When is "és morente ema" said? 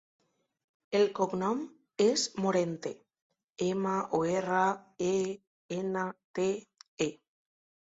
2.05-3.93